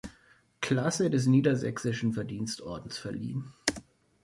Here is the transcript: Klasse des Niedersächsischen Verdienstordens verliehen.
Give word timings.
Klasse 0.61 1.11
des 1.11 1.27
Niedersächsischen 1.27 2.13
Verdienstordens 2.13 2.97
verliehen. 2.97 3.53